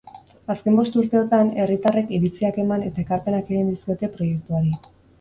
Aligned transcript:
Azken 0.53 0.79
bost 0.79 0.97
urteotan, 1.01 1.51
herritarrek 1.65 2.11
iritziak 2.21 2.59
eman 2.67 2.89
eta 2.89 3.03
ekarpenak 3.07 3.55
egin 3.55 3.73
dizkiote 3.73 4.15
proiektuari. 4.19 4.79